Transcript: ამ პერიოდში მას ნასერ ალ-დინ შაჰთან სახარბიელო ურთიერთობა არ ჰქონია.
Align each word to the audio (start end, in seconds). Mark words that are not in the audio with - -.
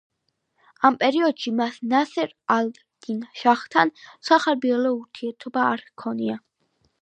ამ 0.87 0.95
პერიოდში 1.01 1.51
მას 1.59 1.77
ნასერ 1.91 2.33
ალ-დინ 2.55 3.19
შაჰთან 3.43 3.93
სახარბიელო 4.31 4.95
ურთიერთობა 4.97 5.69
არ 5.75 5.87
ჰქონია. 5.93 6.41